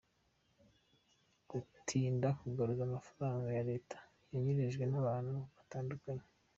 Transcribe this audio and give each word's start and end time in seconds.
Gutinda 1.49 2.27
kugaruza 2.39 2.81
amafaranga 2.89 3.47
ya 3.57 3.63
leta 3.71 3.97
yanyerejwe 4.31 4.83
n’abantu 4.87 5.35
batandukanye. 5.55 6.25